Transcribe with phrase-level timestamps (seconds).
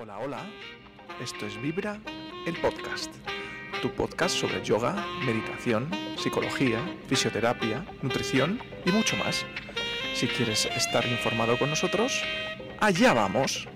[0.00, 0.46] Hola, hola.
[1.20, 2.00] Esto es Vibra,
[2.46, 3.12] el podcast.
[3.82, 9.44] Tu podcast sobre yoga, meditación, psicología, fisioterapia, nutrición y mucho más.
[10.14, 12.22] Si quieres estar informado con nosotros,
[12.80, 13.66] allá vamos.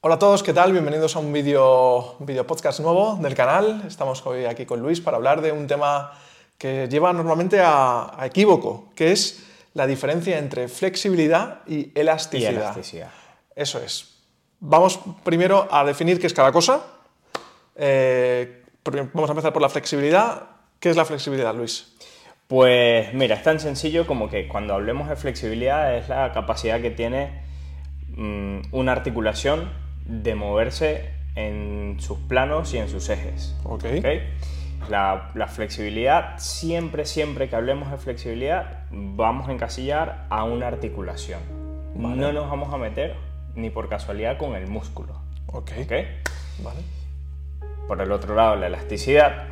[0.00, 0.70] Hola a todos, ¿qué tal?
[0.70, 3.82] Bienvenidos a un vídeo, video podcast nuevo del canal.
[3.84, 6.12] Estamos hoy aquí con Luis para hablar de un tema
[6.56, 12.52] que lleva normalmente a, equívoco, que es la diferencia entre flexibilidad y elasticidad.
[12.52, 13.10] Y elasticidad.
[13.56, 14.20] Eso es.
[14.60, 16.80] Vamos primero a definir qué es cada cosa.
[17.74, 20.44] Eh, vamos a empezar por la flexibilidad.
[20.78, 21.92] ¿Qué es la flexibilidad, Luis?
[22.46, 26.92] Pues mira, es tan sencillo como que cuando hablemos de flexibilidad es la capacidad que
[26.92, 27.42] tiene
[28.10, 33.56] mm, una articulación de moverse en sus planos y en sus ejes.
[34.88, 41.40] La, flexibilidad, siempre, siempre que hablemos de flexibilidad, vamos a encasillar a una articulación.
[41.94, 43.14] No nos vamos a meter
[43.54, 45.20] ni por casualidad con el músculo.
[45.46, 45.72] Ok.
[46.62, 46.80] Vale.
[47.86, 49.44] Por el otro lado, la elasticidad.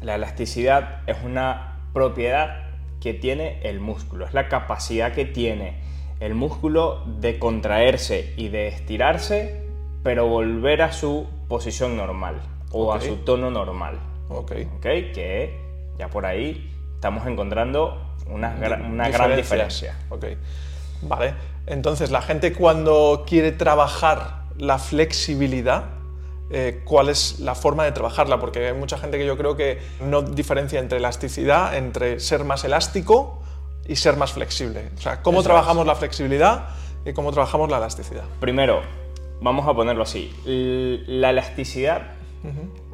[0.00, 2.68] La elasticidad es una propiedad
[3.00, 5.79] que tiene el músculo, es la capacidad que tiene
[6.20, 9.66] el músculo de contraerse y de estirarse,
[10.02, 12.40] pero volver a su posición normal
[12.70, 13.98] o a su tono normal.
[14.28, 14.52] Ok.
[14.80, 15.58] Que
[15.98, 19.96] ya por ahí estamos encontrando una, gran diferencia.
[20.10, 20.26] Ok.
[21.02, 21.34] Vale.
[21.66, 25.84] Entonces, la gente cuando quiere trabajar la flexibilidad,
[26.50, 29.78] eh, cuál es la forma de trabajarla, porque hay mucha gente que yo creo que
[30.00, 33.39] no diferencia entre elasticidad, entre ser más elástico
[33.86, 34.90] y ser más flexible.
[34.96, 36.68] O sea, cómo trabajamos la flexibilidad
[37.04, 38.24] y cómo trabajamos la elasticidad.
[38.40, 38.82] Primero,
[39.40, 40.32] vamos a ponerlo así.
[40.44, 42.12] La elasticidad,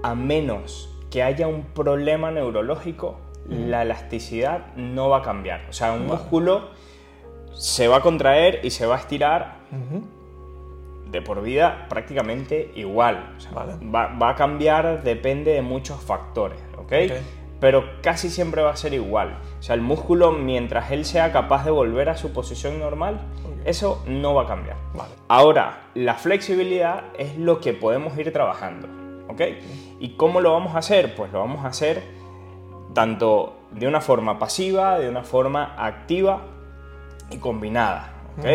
[0.03, 5.67] a menos que haya un problema neurológico, la elasticidad no va a cambiar.
[5.69, 6.71] O sea, un músculo
[7.55, 9.57] se va a contraer y se va a estirar
[11.11, 13.37] de por vida prácticamente igual.
[13.55, 16.59] va, a cambiar, depende de muchos factores.
[16.79, 17.13] ¿okay?
[17.61, 19.39] Pero casi siempre va a ser igual.
[19.59, 23.21] O sea, el músculo, mientras él sea capaz de volver a su posición normal,
[23.65, 24.77] eso no va a cambiar.
[25.28, 28.89] Ahora, la flexibilidad es lo que podemos ir trabajando.
[29.28, 29.41] ¿Ok?
[29.99, 31.15] ¿Y cómo lo vamos a hacer?
[31.15, 32.03] Pues lo vamos a hacer
[32.95, 36.43] tanto de una forma pasiva, de una forma activa
[37.31, 38.12] y combinada.
[38.39, 38.47] ¿Ok?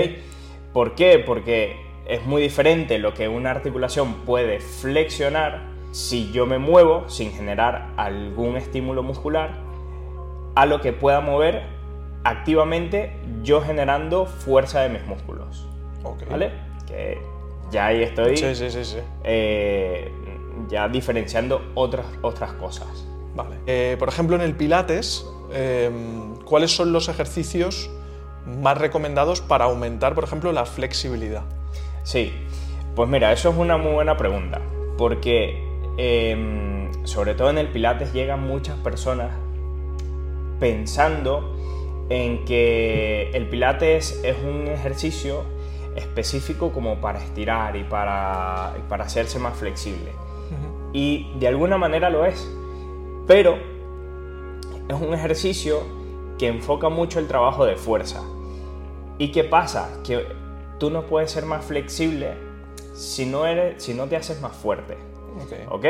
[0.74, 1.20] ¿Por qué?
[1.20, 1.76] Porque
[2.08, 7.92] es muy diferente lo que una articulación puede flexionar si yo me muevo sin generar
[7.98, 9.60] algún estímulo muscular
[10.56, 11.64] a lo que pueda mover
[12.24, 15.68] activamente yo generando fuerza de mis músculos.
[16.30, 16.52] ¿Vale?
[16.88, 17.22] Que
[17.72, 18.36] ya ahí estoy
[19.24, 20.12] eh,
[20.68, 23.08] ya diferenciando otras, otras cosas.
[23.36, 23.56] Vale.
[23.66, 27.90] Eh, por ejemplo, en el Pilates, em, ¿cuáles son los ejercicios
[28.46, 31.44] más recomendados para aumentar, por ejemplo, la flexibilidad?
[32.04, 32.34] Sí,
[32.96, 34.60] pues mira, eso es una muy buena pregunta,
[34.98, 39.32] porque Em, sobre todo en el Pilates, llegan muchas personas
[40.60, 41.56] pensando
[42.10, 45.44] en que el Pilates es un ejercicio
[45.96, 50.12] específico como para estirar y para, para hacerse más flexible.
[50.94, 52.50] Y de alguna manera lo es,
[53.26, 53.56] pero
[54.90, 55.84] es un ejercicio
[56.38, 58.22] que enfoca mucho el trabajo de fuerza.
[59.18, 60.02] ¿Y qué pasa?
[60.04, 60.26] Que
[60.80, 62.34] tú no puedes ser más flexible
[62.94, 64.98] si no, eres, si no te haces más fuerte.
[65.70, 65.86] ¿Ok?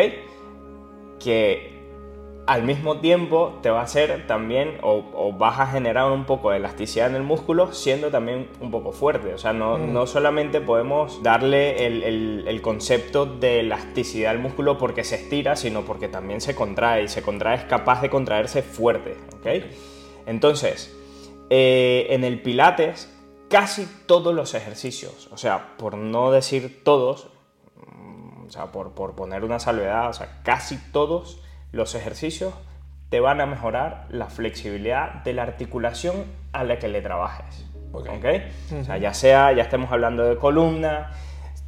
[1.20, 1.82] Que
[2.48, 6.58] al mismo tiempo te va a hacer también, o, vas a generar un poco de
[6.58, 9.34] elasticidad en el músculo, siendo también un poco fuerte.
[9.34, 9.94] O sea, no, mm.
[9.94, 15.84] no solamente podemos darle el, el, concepto de elasticidad al músculo porque se estira, sino
[15.84, 19.16] porque también se contrae, y se contrae es capaz de contraerse fuerte.
[19.40, 19.66] ¿Ok?
[20.26, 20.96] Entonces,
[21.50, 23.10] eh, en el Pilates,
[23.50, 27.28] casi todos los ejercicios, o sea, por no decir todos,
[28.52, 32.54] o sea, por, poner una salvedad, o sea, casi todos los ejercicios
[33.08, 37.66] te van a mejorar la flexibilidad de la articulación a la que le trabajes.
[37.94, 38.26] ¿Ok?
[38.78, 41.12] O sea, ya sea, ya estemos hablando de columna,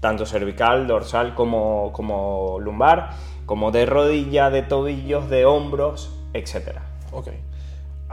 [0.02, 3.12] tanto cervical, dorsal como, como lumbar,
[3.46, 6.80] como de rodilla, de tobillos, de hombros, etc.
[7.14, 7.30] Ok.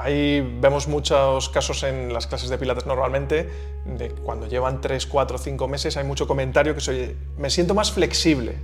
[0.02, 3.50] Ahí vemos muchos casos en las clases de pilates normalmente,
[3.84, 7.92] de cuando llevan 3, 4, 5 meses, hay mucho comentario que soy, me siento más
[7.92, 8.54] flexible.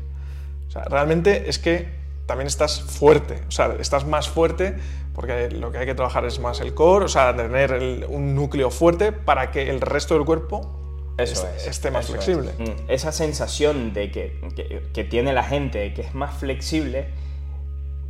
[0.67, 1.88] O sea, realmente es que
[2.25, 4.77] también estás fuerte, o sea, estás más fuerte
[5.15, 8.71] porque lo que hay que trabajar es más el core, o sea, tener un núcleo
[8.71, 12.53] fuerte para que el resto del cuerpo esté más flexible.
[12.59, 17.09] Mm, esa sensación de que, que, que tiene la gente que es más flexible,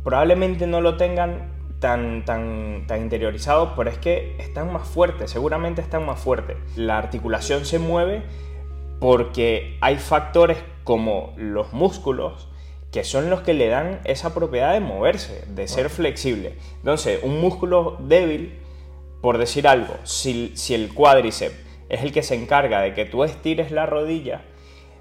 [0.03, 5.81] probablemente no lo tengan tan, tan, tan interiorizados, pero es que están más fuertes, seguramente
[5.81, 6.57] están más fuertes.
[6.75, 8.23] La articulación se mueve
[8.99, 12.49] porque hay factores como los músculos
[12.91, 16.57] que son los que le dan esa propiedad de moverse, de ser flexible.
[16.77, 18.57] Entonces, un músculo débil,
[19.21, 21.55] por decir algo, si, si el cuádriceps
[21.89, 24.41] es el que se encarga de que tú estires la rodilla,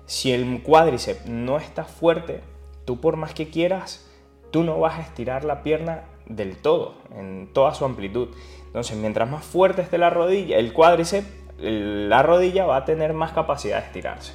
[0.05, 2.41] si el cuádriceps no está fuerte,
[2.85, 4.11] tú por más que quieras,
[4.51, 8.29] tú no vas a estirar la pierna del todo, en toda su amplitud.
[8.67, 11.27] Entonces, mientras más fuerte esté la rodilla, el cuádriceps,
[11.59, 14.33] la rodilla va a tener más capacidad de estirarse.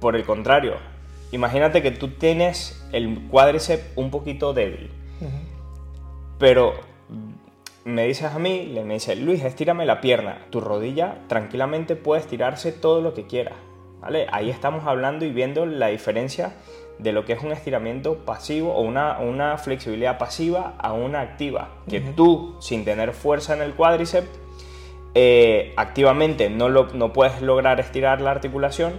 [0.00, 0.74] Por el contrario,
[1.32, 4.90] imagínate que tú tienes el cuádriceps un poquito débil,
[6.38, 6.74] pero
[7.84, 10.46] me dices a mí, le me dice Luis, estírame la pierna.
[10.50, 13.52] Tu rodilla tranquilamente puede estirarse todo lo que quiera.
[14.00, 14.26] ¿vale?
[14.30, 16.52] Ahí estamos hablando y viendo la diferencia
[16.98, 21.76] de lo que es un estiramiento pasivo o una, una flexibilidad pasiva a una activa.
[21.88, 24.28] Que tú, sin tener fuerza en el cuádriceps,
[25.14, 28.94] eh, activamente no, lo, no puedes lograr estirar la articulación,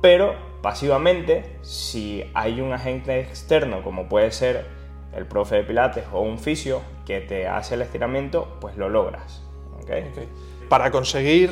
[0.00, 4.66] pero pasivamente, si hay un agente externo, como puede ser
[5.14, 9.42] el profe de pilates o un fisio, que te hace el estiramiento, pues lo logras.
[10.68, 11.50] Para conseguir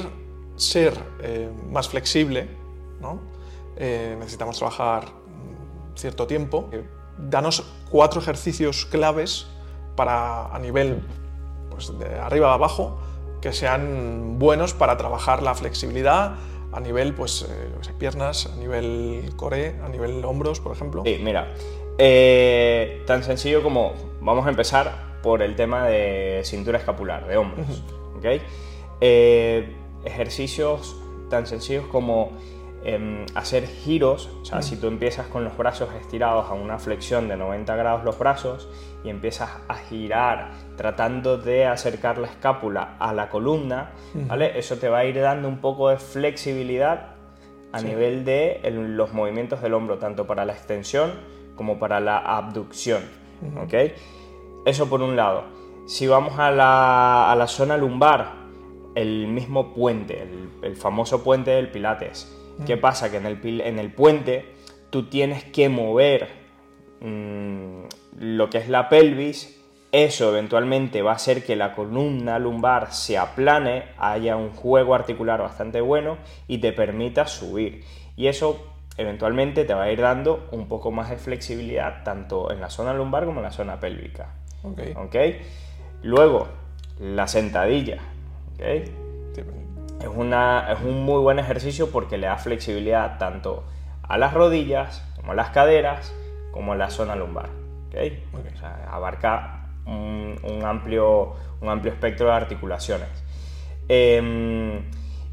[0.56, 2.46] ser eh, más flexible,
[3.00, 3.20] ¿no?
[3.76, 5.05] Eh, necesitamos trabajar
[5.94, 6.69] cierto tiempo.
[6.73, 6.85] Eh,
[7.19, 9.47] danos cuatro ejercicios claves
[9.97, 11.03] para a nivel
[11.71, 12.99] pues, de arriba a abajo
[13.41, 16.37] que sean buenos para trabajar la flexibilidad
[16.73, 21.03] a nivel pues eh, piernas, a nivel core, a nivel hombros, por ejemplo.
[21.05, 21.53] Sí, mira,
[21.99, 27.83] eh, tan sencillo como vamos a empezar por el tema de cintura escapular, de hombros.
[30.05, 30.97] ejercicios
[31.29, 32.33] tan sencillos como
[32.84, 37.29] Em, hacer giros, o sea, si tú empiezas con los brazos estirados a una flexión
[37.29, 38.69] de 90 grados los brazos
[39.05, 43.93] y empiezas a girar tratando de acercar la escápula a la columna,
[44.26, 44.58] ¿vale?
[44.58, 47.14] Eso te va a ir dando un poco de flexibilidad
[47.70, 51.12] a nivel de los movimientos del hombro, tanto para la extensión
[51.55, 53.05] como para la abducción,
[53.62, 53.93] ¿ok?
[54.67, 55.44] Eso por un lado.
[55.87, 58.43] Si vamos a la, a la zona lumbar,
[58.96, 63.11] el mismo puente, el, el famoso puente del Pilates, ¿Qué pasa?
[63.11, 64.55] Que en el, en el puente
[64.91, 66.29] tú tienes que mover
[67.01, 67.85] mm,
[68.19, 69.59] lo que es la pelvis,
[69.91, 75.41] eso eventualmente va a hacer que la columna lumbar se aplane, haya un juego articular
[75.41, 76.19] bastante bueno
[76.49, 77.85] y te permita subir.
[78.17, 82.61] Y eso eventualmente te va a ir dando un poco más de flexibilidad tanto en
[82.61, 84.35] la zona lumbar como en la zona pélvica.
[84.63, 85.41] Okay.
[86.03, 86.49] Luego,
[87.01, 87.99] la sentadilla.
[88.55, 88.85] ¿okay?
[90.03, 93.65] Es, una, es un muy buen ejercicio porque le da flexibilidad tanto
[94.03, 96.15] a las rodillas, como a las caderas,
[96.51, 97.49] como a la zona lumbar.
[97.89, 98.25] ¿okay?
[98.33, 103.09] O sea, abarca un, amplio, un amplio espectro de articulaciones.
[103.89, 104.82] Em,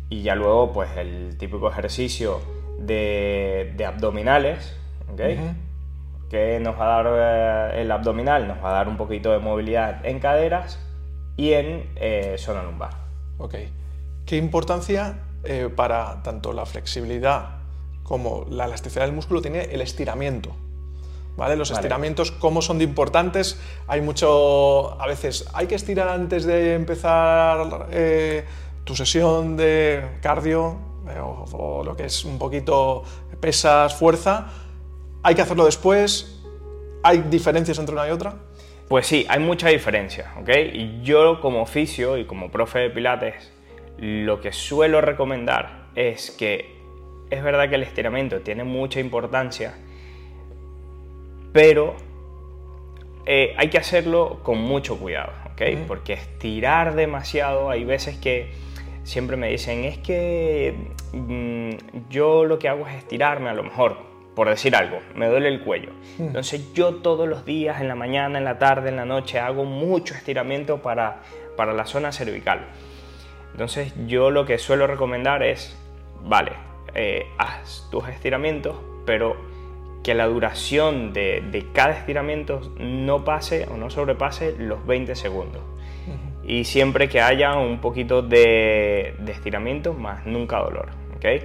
[0.09, 2.39] y ya luego, pues el típico ejercicio
[2.79, 4.77] de, de abdominales,
[5.11, 5.39] ¿okay?
[6.29, 9.39] que nos va a dar eh, el abdominal, nos va a dar un poquito de
[9.39, 10.79] movilidad en caderas
[11.37, 12.91] y en eh, zona lumbar.
[13.37, 13.71] Okay.
[14.29, 17.61] ¿Qué importancia eh, para tanto la flexibilidad
[18.03, 20.55] como la elasticidad del músculo tiene el estiramiento?
[21.35, 21.55] ¿Vale?
[21.55, 23.59] Los estiramientos, ¿cómo son de importantes?
[23.87, 28.45] Hay mucho, a veces, hay que estirar antes de empezar eh,
[28.83, 30.77] tu sesión de cardio
[31.09, 33.01] eh, o, lo que es un poquito
[33.39, 34.45] pesas, fuerza.
[35.23, 36.39] Hay que hacerlo después.
[37.01, 38.35] ¿Hay diferencias entre una y otra?
[38.89, 40.49] Pues sí, hay mucha diferencia, ¿ok?
[40.71, 43.58] Y yo como oficio y como profe de pilates
[43.99, 46.79] lo que suelo recomendar es que
[47.29, 49.75] es verdad que el estiramiento tiene mucha importancia,
[51.53, 51.95] pero
[53.25, 55.61] eh, hay que hacerlo con mucho cuidado, ¿ok?
[55.87, 58.51] Porque estirar demasiado, hay veces que
[59.03, 60.73] siempre me dicen, es que
[61.13, 63.97] mm, yo lo que hago es estirarme a lo mejor,
[64.35, 65.91] por decir algo, me duele el cuello.
[66.17, 69.65] Entonces yo todos los días, en la mañana, en la tarde, en la noche, hago
[69.65, 71.21] mucho estiramiento para,
[71.57, 72.65] para la zona cervical.
[73.51, 75.77] Entonces yo lo que suelo recomendar es,
[76.23, 76.53] vale,
[76.95, 78.75] eh, haz tus estiramientos,
[79.05, 79.35] pero
[80.03, 85.61] que la duración de, cada estiramiento no pase o no sobrepase los 20 segundos.
[86.43, 90.89] Y siempre que haya un poquito de, estiramiento, más nunca dolor.
[91.15, 91.43] ¿okay?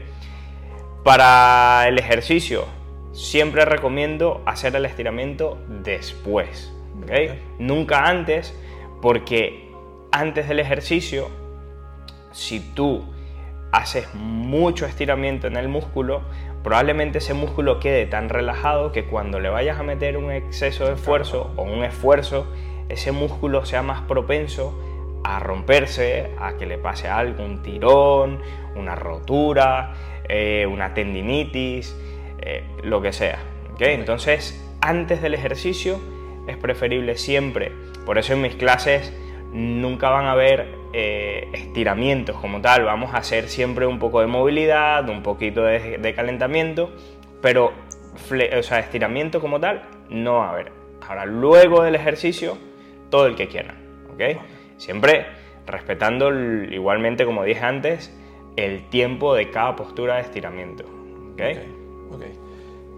[1.02, 2.64] Para el ejercicio,
[3.12, 6.73] siempre recomiendo hacer el estiramiento después.
[7.02, 7.42] ¿okay?
[7.58, 8.58] Nunca antes,
[9.02, 9.70] porque
[10.11, 11.28] antes del ejercicio,
[12.35, 13.05] si tú
[13.73, 16.23] haces mucho estiramiento en el músculo,
[16.62, 20.95] probablemente ese músculo quede tan relajado que cuando le vayas a meter un exceso de
[20.95, 22.47] esfuerzo o un esfuerzo,
[22.88, 24.79] ese músculo sea más propenso
[25.25, 28.41] a romperse, a que le pase algo, un tirón,
[28.76, 29.95] una rotura,
[30.29, 31.97] eh, una tendinitis,
[32.41, 33.38] eh, lo que sea.
[33.79, 35.99] Entonces, antes del ejercicio
[36.47, 37.73] es preferible siempre,
[38.05, 39.12] por eso en mis clases
[39.53, 44.28] nunca van a ver eh, estiramientos como tal, vamos a hacer siempre un poco de
[44.28, 46.92] movilidad, un poquito de, calentamiento,
[47.42, 47.72] pero
[48.56, 50.72] o sea, estiramiento como tal no va a haber.
[51.08, 52.56] Ahora, luego del ejercicio,
[53.10, 53.74] todo el que quiera,
[54.12, 54.40] ¿ok?
[54.76, 55.26] Siempre
[55.66, 58.16] respetando igualmente, como dije antes,
[58.54, 60.84] el tiempo de cada postura de estiramiento,
[61.32, 61.42] ¿ok?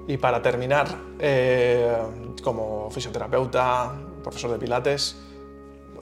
[0.07, 0.87] Y para terminar,
[1.19, 1.97] eh,
[2.43, 5.19] como fisioterapeuta, profesor de pilates,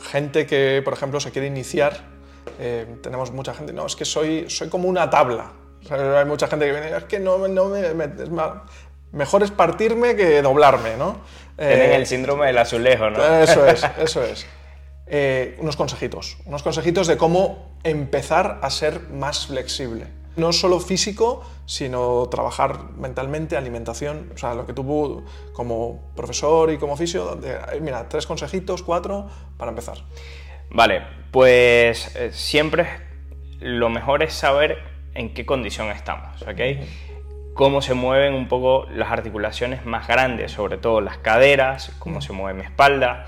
[0.00, 2.00] gente que, por ejemplo, se quiere iniciar,
[2.58, 5.52] eh, tenemos mucha gente, no, es que soy, soy como una tabla.
[5.90, 8.30] hay mucha gente que viene, es que no, no me, es
[9.12, 11.18] mejor es partirme que doblarme, ¿no?
[11.56, 13.24] Tienen eh, el síndrome del azulejo, ¿no?
[13.24, 14.46] Eso es, eso es.
[15.06, 20.06] Eh, unos consejitos, unos consejitos de cómo empezar a ser más flexible.
[20.36, 26.78] No solo físico, sino trabajar mentalmente, alimentación, o sea, lo que tú como profesor y
[26.78, 27.38] como fisio,
[27.80, 29.98] mira, tres consejitos, cuatro, para empezar.
[30.70, 32.88] Vale, pues eh, siempre
[33.60, 34.78] lo mejor es saber
[35.14, 36.60] en qué condición estamos, ¿ok?
[37.54, 42.32] Cómo se mueven un poco las articulaciones más grandes, sobre todo las caderas, cómo se
[42.32, 43.26] mueve mi espalda,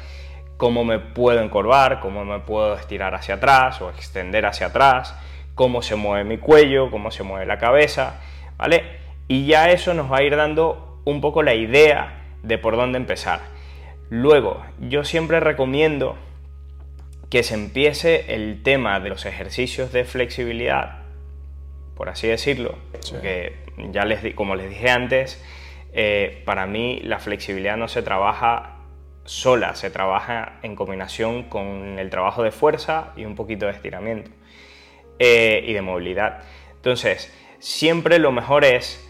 [0.56, 5.14] cómo me puedo encorvar, cómo me puedo estirar hacia atrás o extender hacia atrás,
[5.56, 8.20] cómo se mueve mi cuello, cómo se mueve la cabeza,
[8.58, 8.84] ¿vale?
[9.26, 12.98] Y ya eso nos va a ir dando un poco la idea de por dónde
[12.98, 13.40] empezar.
[14.10, 16.16] Luego, yo siempre recomiendo
[17.30, 20.98] que se empiece el tema de los ejercicios de flexibilidad,
[21.96, 22.76] por así decirlo,
[23.10, 23.56] porque
[23.92, 25.42] ya les como les dije antes,
[25.94, 28.76] eh, para mí la flexibilidad no se trabaja
[29.24, 34.30] sola, se trabaja en combinación con el trabajo de fuerza y un poquito de estiramiento
[35.18, 36.42] eh, y de movilidad.
[36.74, 39.02] Entonces, siempre lo mejor es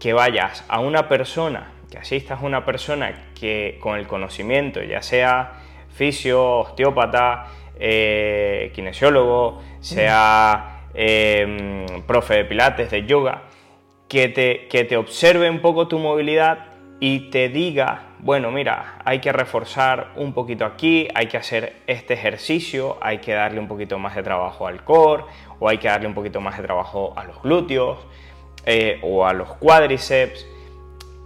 [0.00, 5.02] que vayas a una persona, que asistas a una persona que con el conocimiento, ya
[5.02, 7.46] sea fisio, osteópata,
[7.78, 13.42] eh, kinesiólogo, sea em, profe de pilates, de yoga,
[14.08, 19.20] que te, que te observe un poco tu movilidad y te diga, bueno, mira, hay
[19.20, 23.98] que reforzar un poquito aquí, hay que hacer este ejercicio, hay que darle un poquito
[23.98, 25.24] más de trabajo al core,
[25.58, 27.98] o hay que darle un poquito más de trabajo a los glúteos,
[28.64, 30.46] eh, o a los cuádriceps,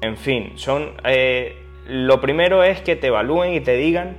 [0.00, 0.92] en fin, son...
[1.04, 4.18] Eh, lo primero es que te evalúen y te digan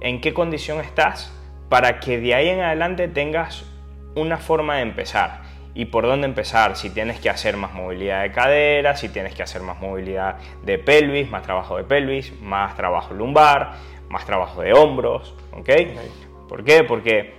[0.00, 1.34] en qué condición estás
[1.68, 3.64] para que de ahí en adelante tengas
[4.14, 5.42] una forma de empezar.
[5.74, 6.76] ¿Y por dónde empezar?
[6.76, 10.78] Si tienes que hacer más movilidad de cadera, si tienes que hacer más movilidad de
[10.78, 13.74] pelvis, más trabajo de pelvis, más trabajo lumbar,
[14.08, 15.70] más trabajo de hombros, ¿ok?
[16.48, 16.82] ¿Por qué?
[16.82, 17.34] Porque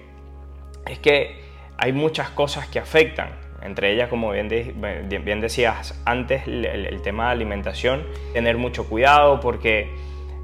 [0.86, 1.42] es que
[1.78, 3.30] hay muchas cosas que afectan,
[3.62, 9.90] entre ellas, como bien, bien decías antes, el tema de alimentación, tener mucho cuidado porque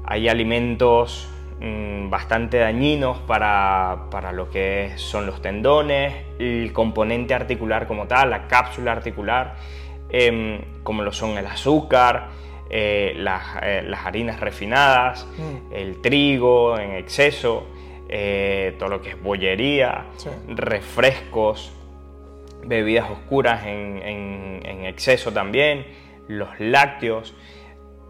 [0.04, 8.06] hay alimentos Mm, bastante dañinos para, lo que son los tendones, el componente articular como
[8.06, 9.56] tal, la cápsula articular,
[10.10, 12.28] em, como lo son el azúcar,
[12.68, 15.72] eh, eh, las, harinas refinadas, mm.
[15.72, 17.66] el trigo en exceso,
[18.08, 20.04] eh, todo lo que es bollería,
[20.48, 21.72] refrescos,
[22.64, 25.86] bebidas oscuras en exceso también,
[26.28, 27.34] los lácteos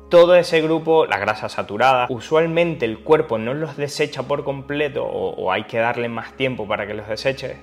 [0.09, 5.51] todo ese grupo, la grasa saturada, usualmente el cuerpo no los desecha por completo o,
[5.51, 7.57] hay que darle más tiempo para que los deseche.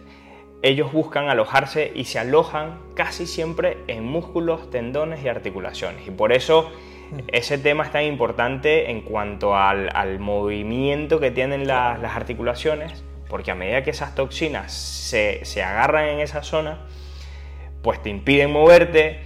[0.62, 6.08] Ellos buscan alojarse y se alojan casi siempre en músculos, tendones y articulaciones.
[6.08, 6.72] Y por eso
[7.28, 13.56] ese tema es tan importante en cuanto al, movimiento que tienen las articulaciones, porque a
[13.56, 16.88] medida que esas toxinas se, se agarran en esa zona,
[17.82, 19.22] pues te impiden moverte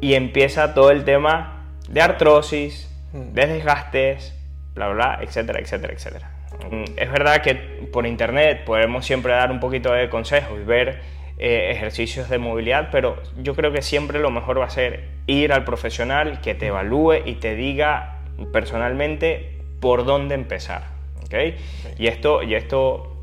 [0.00, 1.57] y empieza todo el tema
[1.88, 3.32] de artrosis, mm.
[3.32, 4.34] de desgastes,
[4.74, 6.30] bla, bla, etcétera, etcétera, etcétera.
[6.70, 7.54] Mm, es verdad que
[7.92, 11.00] por internet podemos siempre dar un poquito de consejos y ver
[11.38, 15.52] eh, ejercicios de movilidad, pero yo creo que siempre lo mejor va a ser ir
[15.52, 20.86] al profesional que te evalúe y te diga personalmente por dónde empezar.
[21.24, 21.56] ¿okay?
[21.98, 23.16] Y, esto, y esto,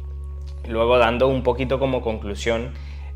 [0.68, 2.74] luego dando un poquito como conclusión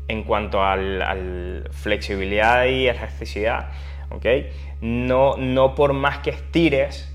[0.08, 3.70] en cuanto a al flexibilidad y elasticidad,
[4.10, 4.50] ¿okay?
[4.80, 7.08] no, no por más que estires,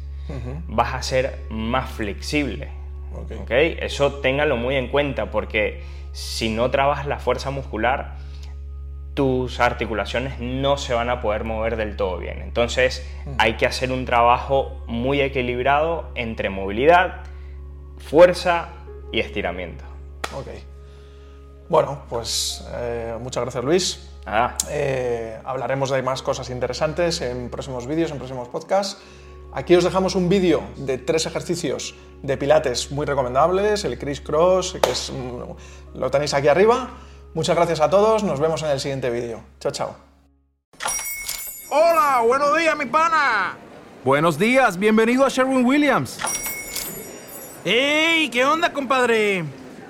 [0.68, 2.70] vas a ser más flexible.
[3.44, 3.78] Okay.
[3.80, 8.18] Eso téngalo muy en cuenta porque si no trabajas la fuerza muscular,
[9.14, 12.42] tus articulaciones no se van a poder mover del todo bien.
[12.42, 17.24] Entonces hay que hacer un trabajo muy equilibrado entre movilidad,
[17.98, 18.70] fuerza
[19.12, 19.86] y estiramiento.
[20.38, 20.48] Ok.
[21.70, 24.15] Bueno, pues eh, muchas gracias Luis.
[24.70, 29.02] Eh, hablaremos de más cosas interesantes en próximos vídeos, en próximos podcasts.
[29.54, 34.78] Aquí os dejamos un vídeo de tres ejercicios de pilates muy recomendables, el Criss Cross,
[34.82, 36.90] que es, mm, lo tenéis aquí arriba.
[37.34, 39.42] Muchas gracias a todos, nos vemos en el siguiente vídeo.
[39.60, 39.96] Chao, chao.
[41.70, 43.58] Hola, buenos días, mi pana.
[44.04, 46.20] Buenos días, bienvenido a Sherwin Williams.
[47.64, 48.30] ¡Ey!
[48.30, 49.46] ¿Qué onda, compadre?